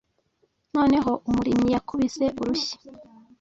Noneho 0.75 1.11
umurimyi 1.29 1.67
yakubise 1.75 2.25
urushyi 2.41 2.75